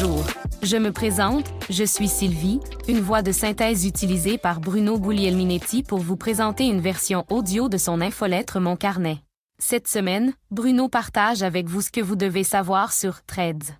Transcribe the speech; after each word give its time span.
Bonjour. 0.00 0.24
Je 0.62 0.76
me 0.76 0.92
présente, 0.92 1.46
je 1.70 1.82
suis 1.82 2.06
Sylvie, 2.06 2.60
une 2.86 3.00
voix 3.00 3.22
de 3.22 3.32
synthèse 3.32 3.84
utilisée 3.84 4.38
par 4.38 4.60
Bruno 4.60 4.96
Guglielminetti 4.96 5.82
pour 5.82 5.98
vous 5.98 6.16
présenter 6.16 6.66
une 6.66 6.80
version 6.80 7.24
audio 7.30 7.68
de 7.68 7.78
son 7.78 8.00
infolettre 8.00 8.60
Mon 8.60 8.76
Carnet. 8.76 9.18
Cette 9.58 9.88
semaine, 9.88 10.34
Bruno 10.52 10.88
partage 10.88 11.42
avec 11.42 11.66
vous 11.66 11.80
ce 11.80 11.90
que 11.90 12.00
vous 12.00 12.14
devez 12.14 12.44
savoir 12.44 12.92
sur 12.92 13.24
Threads. 13.24 13.74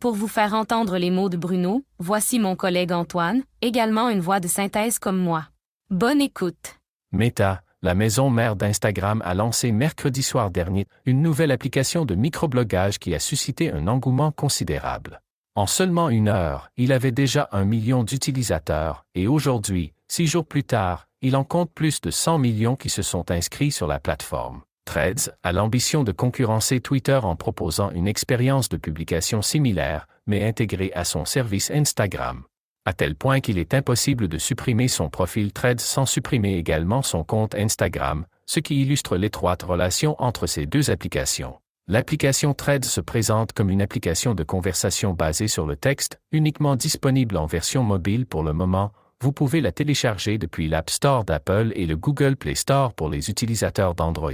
Pour 0.00 0.14
vous 0.14 0.28
faire 0.28 0.54
entendre 0.54 0.96
les 0.96 1.10
mots 1.10 1.28
de 1.28 1.36
Bruno, 1.36 1.82
voici 1.98 2.38
mon 2.38 2.54
collègue 2.54 2.92
Antoine, 2.92 3.42
également 3.60 4.10
une 4.10 4.20
voix 4.20 4.38
de 4.38 4.48
synthèse 4.48 5.00
comme 5.00 5.18
moi. 5.18 5.48
Bonne 5.90 6.20
écoute. 6.20 6.78
Meta, 7.10 7.62
la 7.82 7.96
maison 7.96 8.30
mère 8.30 8.54
d'Instagram 8.54 9.20
a 9.24 9.34
lancé 9.34 9.72
mercredi 9.72 10.22
soir 10.22 10.52
dernier 10.52 10.86
une 11.04 11.20
nouvelle 11.20 11.50
application 11.50 12.04
de 12.04 12.14
microblogage 12.14 13.00
qui 13.00 13.12
a 13.12 13.18
suscité 13.18 13.72
un 13.72 13.88
engouement 13.88 14.30
considérable. 14.30 15.20
En 15.56 15.66
seulement 15.66 16.08
une 16.08 16.28
heure, 16.28 16.70
il 16.76 16.92
avait 16.92 17.12
déjà 17.12 17.48
un 17.52 17.64
million 17.64 18.02
d'utilisateurs, 18.02 19.04
et 19.14 19.26
aujourd'hui, 19.26 19.92
six 20.08 20.26
jours 20.26 20.46
plus 20.46 20.64
tard, 20.64 21.06
il 21.22 21.36
en 21.36 21.44
compte 21.44 21.72
plus 21.72 22.00
de 22.00 22.10
100 22.10 22.38
millions 22.38 22.76
qui 22.76 22.90
se 22.90 23.02
sont 23.02 23.30
inscrits 23.30 23.70
sur 23.70 23.86
la 23.86 24.00
plateforme. 24.00 24.62
Threads 24.84 25.30
a 25.42 25.52
l'ambition 25.52 26.04
de 26.04 26.12
concurrencer 26.12 26.80
Twitter 26.80 27.20
en 27.22 27.36
proposant 27.36 27.90
une 27.90 28.08
expérience 28.08 28.68
de 28.68 28.76
publication 28.76 29.42
similaire, 29.42 30.08
mais 30.26 30.46
intégrée 30.46 30.92
à 30.94 31.04
son 31.04 31.24
service 31.24 31.70
Instagram 31.70 32.44
à 32.86 32.92
tel 32.92 33.14
point 33.14 33.40
qu'il 33.40 33.58
est 33.58 33.74
impossible 33.74 34.28
de 34.28 34.38
supprimer 34.38 34.88
son 34.88 35.08
profil 35.08 35.52
Threads 35.52 35.80
sans 35.80 36.06
supprimer 36.06 36.56
également 36.56 37.02
son 37.02 37.24
compte 37.24 37.54
Instagram, 37.54 38.26
ce 38.46 38.60
qui 38.60 38.82
illustre 38.82 39.16
l'étroite 39.16 39.62
relation 39.62 40.16
entre 40.22 40.46
ces 40.46 40.66
deux 40.66 40.90
applications. 40.90 41.54
L'application 41.86 42.54
Threads 42.54 42.86
se 42.86 43.02
présente 43.02 43.52
comme 43.52 43.68
une 43.68 43.82
application 43.82 44.34
de 44.34 44.42
conversation 44.42 45.12
basée 45.12 45.48
sur 45.48 45.66
le 45.66 45.76
texte, 45.76 46.18
uniquement 46.32 46.76
disponible 46.76 47.36
en 47.36 47.44
version 47.44 47.82
mobile 47.82 48.24
pour 48.24 48.42
le 48.42 48.54
moment. 48.54 48.90
Vous 49.20 49.32
pouvez 49.32 49.60
la 49.60 49.70
télécharger 49.70 50.38
depuis 50.38 50.66
l'App 50.66 50.88
Store 50.88 51.24
d'Apple 51.26 51.72
et 51.74 51.84
le 51.84 51.98
Google 51.98 52.36
Play 52.36 52.54
Store 52.54 52.94
pour 52.94 53.10
les 53.10 53.28
utilisateurs 53.28 53.94
d'Android. 53.94 54.32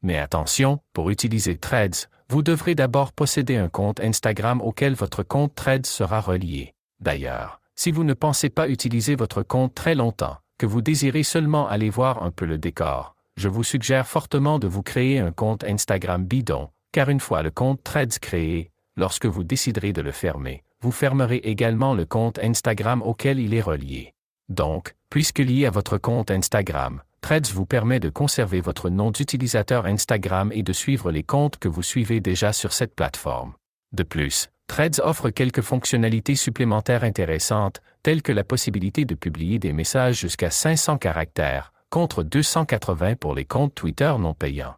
Mais 0.00 0.18
attention, 0.18 0.80
pour 0.94 1.10
utiliser 1.10 1.58
Threads, 1.58 2.08
vous 2.30 2.42
devrez 2.42 2.74
d'abord 2.74 3.12
posséder 3.12 3.56
un 3.56 3.68
compte 3.68 4.00
Instagram 4.00 4.62
auquel 4.62 4.94
votre 4.94 5.22
compte 5.22 5.54
Threads 5.54 5.84
sera 5.84 6.22
relié. 6.22 6.72
D'ailleurs, 7.00 7.60
si 7.74 7.90
vous 7.90 8.04
ne 8.04 8.14
pensez 8.14 8.48
pas 8.48 8.66
utiliser 8.66 9.14
votre 9.14 9.42
compte 9.42 9.74
très 9.74 9.94
longtemps, 9.94 10.38
que 10.56 10.64
vous 10.64 10.80
désirez 10.80 11.22
seulement 11.22 11.68
aller 11.68 11.90
voir 11.90 12.22
un 12.22 12.30
peu 12.30 12.46
le 12.46 12.56
décor, 12.56 13.14
je 13.36 13.48
vous 13.48 13.62
suggère 13.62 14.08
fortement 14.08 14.58
de 14.58 14.66
vous 14.66 14.82
créer 14.82 15.18
un 15.18 15.32
compte 15.32 15.64
Instagram 15.64 16.24
bidon, 16.24 16.70
car 16.92 17.08
une 17.08 17.20
fois 17.20 17.42
le 17.42 17.50
compte 17.50 17.82
Threads 17.82 18.18
créé, 18.20 18.70
lorsque 18.96 19.26
vous 19.26 19.44
déciderez 19.44 19.92
de 19.92 20.02
le 20.02 20.12
fermer, 20.12 20.62
vous 20.80 20.92
fermerez 20.92 21.36
également 21.36 21.94
le 21.94 22.04
compte 22.04 22.38
Instagram 22.38 23.02
auquel 23.02 23.38
il 23.38 23.54
est 23.54 23.60
relié. 23.60 24.14
Donc, 24.48 24.94
puisque 25.10 25.40
lié 25.40 25.66
à 25.66 25.70
votre 25.70 25.98
compte 25.98 26.30
Instagram, 26.30 27.02
Threads 27.20 27.52
vous 27.52 27.66
permet 27.66 28.00
de 28.00 28.08
conserver 28.08 28.60
votre 28.60 28.88
nom 28.90 29.10
d'utilisateur 29.10 29.86
Instagram 29.86 30.50
et 30.52 30.62
de 30.62 30.72
suivre 30.72 31.10
les 31.10 31.22
comptes 31.22 31.58
que 31.58 31.68
vous 31.68 31.82
suivez 31.82 32.20
déjà 32.20 32.52
sur 32.52 32.72
cette 32.72 32.94
plateforme. 32.94 33.54
De 33.92 34.02
plus, 34.02 34.48
Threads 34.68 35.00
offre 35.02 35.30
quelques 35.30 35.62
fonctionnalités 35.62 36.36
supplémentaires 36.36 37.04
intéressantes, 37.04 37.80
telles 38.02 38.22
que 38.22 38.32
la 38.32 38.44
possibilité 38.44 39.04
de 39.04 39.14
publier 39.14 39.58
des 39.58 39.72
messages 39.72 40.20
jusqu'à 40.20 40.50
500 40.50 40.98
caractères, 40.98 41.72
contre 41.90 42.22
280 42.22 43.16
pour 43.16 43.34
les 43.34 43.44
comptes 43.44 43.74
Twitter 43.74 44.12
non 44.18 44.34
payants. 44.34 44.76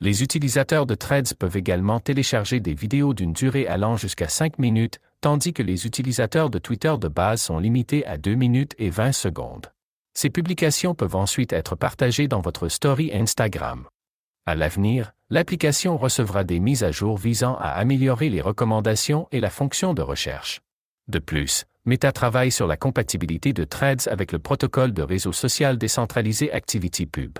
Les 0.00 0.22
utilisateurs 0.22 0.86
de 0.86 0.94
Threads 0.94 1.34
peuvent 1.36 1.56
également 1.56 1.98
télécharger 1.98 2.60
des 2.60 2.74
vidéos 2.74 3.14
d'une 3.14 3.32
durée 3.32 3.66
allant 3.66 3.96
jusqu'à 3.96 4.28
5 4.28 4.60
minutes, 4.60 5.00
tandis 5.20 5.52
que 5.52 5.62
les 5.64 5.86
utilisateurs 5.86 6.50
de 6.50 6.60
Twitter 6.60 6.94
de 7.00 7.08
base 7.08 7.42
sont 7.42 7.58
limités 7.58 8.06
à 8.06 8.16
2 8.16 8.36
minutes 8.36 8.76
et 8.78 8.90
20 8.90 9.10
secondes. 9.10 9.72
Ces 10.14 10.30
publications 10.30 10.94
peuvent 10.94 11.16
ensuite 11.16 11.52
être 11.52 11.74
partagées 11.74 12.28
dans 12.28 12.40
votre 12.40 12.68
story 12.68 13.10
Instagram. 13.12 13.88
À 14.46 14.54
l'avenir, 14.54 15.14
l'application 15.30 15.96
recevra 15.96 16.44
des 16.44 16.60
mises 16.60 16.84
à 16.84 16.92
jour 16.92 17.18
visant 17.18 17.56
à 17.56 17.70
améliorer 17.70 18.28
les 18.28 18.40
recommandations 18.40 19.26
et 19.32 19.40
la 19.40 19.50
fonction 19.50 19.94
de 19.94 20.02
recherche. 20.02 20.60
De 21.08 21.18
plus, 21.18 21.64
Meta 21.86 22.12
travaille 22.12 22.52
sur 22.52 22.68
la 22.68 22.76
compatibilité 22.76 23.52
de 23.52 23.64
Threads 23.64 24.06
avec 24.06 24.30
le 24.30 24.38
protocole 24.38 24.92
de 24.92 25.02
réseau 25.02 25.32
social 25.32 25.76
décentralisé 25.76 26.52
ActivityPub. 26.52 27.38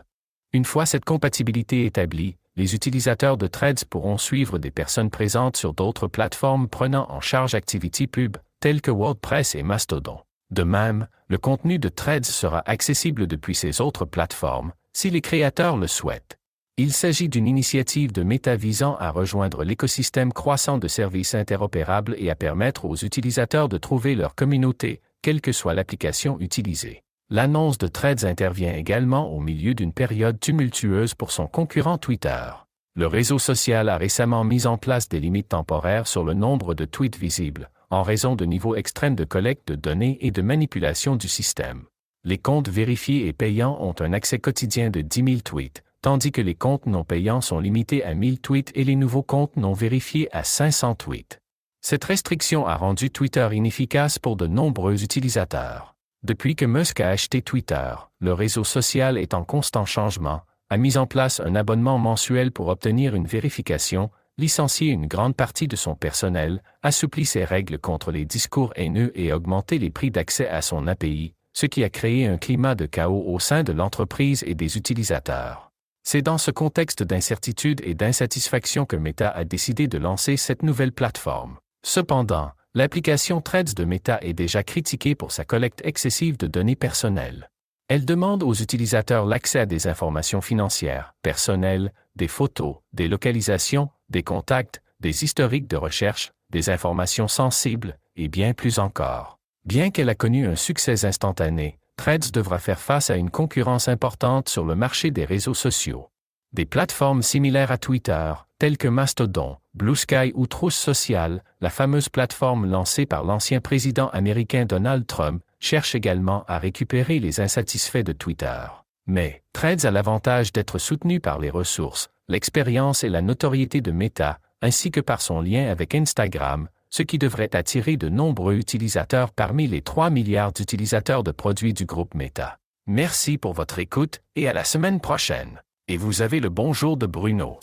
Une 0.52 0.64
fois 0.64 0.86
cette 0.86 1.04
compatibilité 1.04 1.84
établie, 1.84 2.36
les 2.58 2.74
utilisateurs 2.74 3.36
de 3.36 3.46
Threads 3.46 3.84
pourront 3.88 4.18
suivre 4.18 4.58
des 4.58 4.72
personnes 4.72 5.10
présentes 5.10 5.56
sur 5.56 5.72
d'autres 5.72 6.08
plateformes 6.08 6.68
prenant 6.68 7.06
en 7.08 7.20
charge 7.20 7.54
ActivityPub, 7.54 8.36
telles 8.58 8.82
que 8.82 8.90
WordPress 8.90 9.54
et 9.54 9.62
Mastodon. 9.62 10.18
De 10.50 10.64
même, 10.64 11.06
le 11.28 11.38
contenu 11.38 11.78
de 11.78 11.88
Threads 11.88 12.24
sera 12.24 12.62
accessible 12.66 13.28
depuis 13.28 13.54
ces 13.54 13.80
autres 13.80 14.04
plateformes, 14.04 14.72
si 14.92 15.08
les 15.08 15.20
créateurs 15.20 15.76
le 15.76 15.86
souhaitent. 15.86 16.36
Il 16.76 16.92
s'agit 16.92 17.28
d'une 17.28 17.46
initiative 17.46 18.10
de 18.10 18.24
Meta 18.24 18.56
visant 18.56 18.96
à 18.96 19.10
rejoindre 19.10 19.62
l'écosystème 19.62 20.32
croissant 20.32 20.78
de 20.78 20.88
services 20.88 21.36
interopérables 21.36 22.16
et 22.18 22.28
à 22.28 22.34
permettre 22.34 22.86
aux 22.86 22.96
utilisateurs 22.96 23.68
de 23.68 23.78
trouver 23.78 24.16
leur 24.16 24.34
communauté, 24.34 25.00
quelle 25.22 25.40
que 25.40 25.52
soit 25.52 25.74
l'application 25.74 26.40
utilisée. 26.40 27.04
L'annonce 27.30 27.76
de 27.76 27.88
Threads 27.88 28.24
intervient 28.24 28.72
également 28.72 29.30
au 29.30 29.40
milieu 29.40 29.74
d'une 29.74 29.92
période 29.92 30.40
tumultueuse 30.40 31.12
pour 31.12 31.30
son 31.30 31.46
concurrent 31.46 31.98
Twitter. 31.98 32.48
Le 32.94 33.06
réseau 33.06 33.38
social 33.38 33.90
a 33.90 33.98
récemment 33.98 34.44
mis 34.44 34.66
en 34.66 34.78
place 34.78 35.10
des 35.10 35.20
limites 35.20 35.50
temporaires 35.50 36.06
sur 36.06 36.24
le 36.24 36.32
nombre 36.32 36.72
de 36.72 36.86
tweets 36.86 37.18
visibles, 37.18 37.70
en 37.90 38.02
raison 38.02 38.34
de 38.34 38.46
niveaux 38.46 38.76
extrêmes 38.76 39.14
de 39.14 39.24
collecte 39.24 39.68
de 39.68 39.74
données 39.74 40.16
et 40.22 40.30
de 40.30 40.40
manipulation 40.40 41.16
du 41.16 41.28
système. 41.28 41.84
Les 42.24 42.38
comptes 42.38 42.70
vérifiés 42.70 43.26
et 43.26 43.34
payants 43.34 43.76
ont 43.78 43.94
un 44.00 44.14
accès 44.14 44.38
quotidien 44.38 44.88
de 44.88 45.02
10 45.02 45.24
000 45.24 45.40
tweets, 45.44 45.84
tandis 46.00 46.32
que 46.32 46.40
les 46.40 46.54
comptes 46.54 46.86
non 46.86 47.04
payants 47.04 47.42
sont 47.42 47.60
limités 47.60 48.02
à 48.04 48.14
1000 48.14 48.40
tweets 48.40 48.72
et 48.74 48.84
les 48.84 48.96
nouveaux 48.96 49.22
comptes 49.22 49.58
non 49.58 49.74
vérifiés 49.74 50.34
à 50.34 50.44
500 50.44 50.94
tweets. 50.94 51.40
Cette 51.82 52.04
restriction 52.04 52.66
a 52.66 52.74
rendu 52.74 53.10
Twitter 53.10 53.46
inefficace 53.52 54.18
pour 54.18 54.36
de 54.36 54.46
nombreux 54.46 55.04
utilisateurs. 55.04 55.97
Depuis 56.24 56.56
que 56.56 56.64
Musk 56.64 56.98
a 56.98 57.10
acheté 57.10 57.42
Twitter, 57.42 57.94
le 58.18 58.32
réseau 58.32 58.64
social 58.64 59.16
est 59.16 59.34
en 59.34 59.44
constant 59.44 59.84
changement, 59.84 60.40
a 60.68 60.76
mis 60.76 60.96
en 60.96 61.06
place 61.06 61.38
un 61.38 61.54
abonnement 61.54 61.96
mensuel 61.98 62.50
pour 62.50 62.68
obtenir 62.68 63.14
une 63.14 63.26
vérification, 63.26 64.10
licencié 64.36 64.88
une 64.88 65.06
grande 65.06 65.36
partie 65.36 65.68
de 65.68 65.76
son 65.76 65.94
personnel, 65.94 66.60
assoupli 66.82 67.24
ses 67.24 67.44
règles 67.44 67.78
contre 67.78 68.10
les 68.10 68.24
discours 68.24 68.72
haineux 68.74 69.12
et 69.14 69.32
augmenté 69.32 69.78
les 69.78 69.90
prix 69.90 70.10
d'accès 70.10 70.48
à 70.48 70.60
son 70.60 70.88
API, 70.88 71.34
ce 71.52 71.66
qui 71.66 71.84
a 71.84 71.88
créé 71.88 72.26
un 72.26 72.36
climat 72.36 72.74
de 72.74 72.86
chaos 72.86 73.22
au 73.24 73.38
sein 73.38 73.62
de 73.62 73.72
l'entreprise 73.72 74.42
et 74.44 74.56
des 74.56 74.76
utilisateurs. 74.76 75.70
C'est 76.02 76.22
dans 76.22 76.38
ce 76.38 76.50
contexte 76.50 77.04
d'incertitude 77.04 77.80
et 77.84 77.94
d'insatisfaction 77.94 78.86
que 78.86 78.96
Meta 78.96 79.28
a 79.28 79.44
décidé 79.44 79.86
de 79.86 79.98
lancer 79.98 80.36
cette 80.36 80.64
nouvelle 80.64 80.92
plateforme. 80.92 81.58
Cependant, 81.84 82.50
l'application 82.78 83.40
Threads 83.40 83.74
de 83.74 83.84
Meta 83.84 84.20
est 84.22 84.34
déjà 84.34 84.62
critiquée 84.62 85.16
pour 85.16 85.32
sa 85.32 85.44
collecte 85.44 85.80
excessive 85.84 86.36
de 86.36 86.46
données 86.46 86.76
personnelles. 86.76 87.50
Elle 87.88 88.04
demande 88.04 88.44
aux 88.44 88.54
utilisateurs 88.54 89.26
l'accès 89.26 89.58
à 89.58 89.66
des 89.66 89.88
informations 89.88 90.40
financières, 90.40 91.12
personnelles, 91.22 91.92
des 92.14 92.28
photos, 92.28 92.76
des 92.92 93.08
localisations, 93.08 93.88
des 94.10 94.22
contacts, 94.22 94.80
des 95.00 95.24
historiques 95.24 95.66
de 95.66 95.76
recherche, 95.76 96.30
des 96.50 96.70
informations 96.70 97.26
sensibles, 97.26 97.98
et 98.14 98.28
bien 98.28 98.54
plus 98.54 98.78
encore. 98.78 99.40
Bien 99.64 99.90
qu'elle 99.90 100.08
a 100.08 100.14
connu 100.14 100.46
un 100.46 100.54
succès 100.54 101.04
instantané, 101.04 101.80
Threads 101.96 102.30
devra 102.32 102.60
faire 102.60 102.78
face 102.78 103.10
à 103.10 103.16
une 103.16 103.30
concurrence 103.30 103.88
importante 103.88 104.48
sur 104.48 104.64
le 104.64 104.76
marché 104.76 105.10
des 105.10 105.24
réseaux 105.24 105.52
sociaux. 105.52 106.10
Des 106.52 106.64
plateformes 106.64 107.22
similaires 107.22 107.72
à 107.72 107.78
Twitter, 107.78 108.32
telles 108.60 108.78
que 108.78 108.88
Mastodon, 108.88 109.56
Blue 109.78 109.94
Sky 109.94 110.32
ou 110.34 110.48
Trousse 110.48 110.74
Social, 110.74 111.44
la 111.60 111.70
fameuse 111.70 112.08
plateforme 112.08 112.68
lancée 112.68 113.06
par 113.06 113.22
l'ancien 113.22 113.60
président 113.60 114.08
américain 114.08 114.64
Donald 114.64 115.06
Trump, 115.06 115.40
cherchent 115.60 115.94
également 115.94 116.44
à 116.48 116.58
récupérer 116.58 117.20
les 117.20 117.40
insatisfaits 117.40 118.02
de 118.02 118.12
Twitter. 118.12 118.66
Mais, 119.06 119.44
Threads 119.52 119.86
a 119.86 119.92
l'avantage 119.92 120.52
d'être 120.52 120.78
soutenu 120.78 121.20
par 121.20 121.38
les 121.38 121.48
ressources, 121.48 122.10
l'expérience 122.26 123.04
et 123.04 123.08
la 123.08 123.22
notoriété 123.22 123.80
de 123.80 123.92
Meta, 123.92 124.40
ainsi 124.62 124.90
que 124.90 125.00
par 125.00 125.20
son 125.20 125.40
lien 125.40 125.70
avec 125.70 125.94
Instagram, 125.94 126.68
ce 126.90 127.04
qui 127.04 127.18
devrait 127.18 127.54
attirer 127.54 127.96
de 127.96 128.08
nombreux 128.08 128.56
utilisateurs 128.56 129.30
parmi 129.30 129.68
les 129.68 129.82
3 129.82 130.10
milliards 130.10 130.52
d'utilisateurs 130.52 131.22
de 131.22 131.30
produits 131.30 131.72
du 131.72 131.84
groupe 131.84 132.16
Meta. 132.16 132.58
Merci 132.88 133.38
pour 133.38 133.52
votre 133.52 133.78
écoute 133.78 134.22
et 134.34 134.48
à 134.48 134.52
la 134.52 134.64
semaine 134.64 135.00
prochaine. 135.00 135.62
Et 135.86 135.96
vous 135.96 136.20
avez 136.20 136.40
le 136.40 136.48
bonjour 136.48 136.96
de 136.96 137.06
Bruno. 137.06 137.60